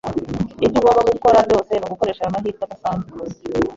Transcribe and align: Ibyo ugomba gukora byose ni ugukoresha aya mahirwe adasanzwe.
Ibyo 0.65 0.77
ugomba 0.79 1.01
gukora 1.11 1.39
byose 1.47 1.71
ni 1.75 1.85
ugukoresha 1.85 2.21
aya 2.23 2.33
mahirwe 2.33 2.61
adasanzwe. 2.65 3.11